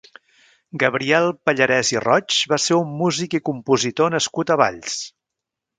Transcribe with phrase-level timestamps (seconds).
[0.83, 5.03] Gabriel Pallarès i Roig va ser un músic i compositor nascut a Valls.